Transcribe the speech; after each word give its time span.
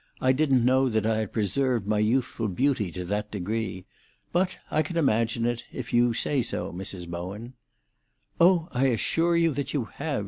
"I 0.19 0.31
didn't 0.31 0.65
know 0.65 0.89
that 0.89 1.05
I 1.05 1.17
had 1.17 1.31
preserved 1.31 1.85
my 1.85 1.99
youthful 1.99 2.47
beauty 2.47 2.91
to 2.93 3.05
that 3.05 3.29
degree. 3.29 3.85
But 4.31 4.57
I 4.71 4.81
can 4.81 4.97
imagine 4.97 5.45
it—if 5.45 5.93
you 5.93 6.15
say 6.15 6.41
so, 6.41 6.73
Mrs. 6.73 7.07
Bowen." 7.07 7.53
"Oh, 8.39 8.67
I 8.71 8.85
assure 8.87 9.37
you 9.37 9.51
that 9.53 9.75
you 9.75 9.85
have!" 9.93 10.19